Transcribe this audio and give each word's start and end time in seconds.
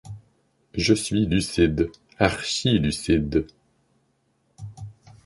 Je 0.73 0.95
suis 0.95 1.27
lucide, 1.27 1.91
archilucide. 2.17 3.45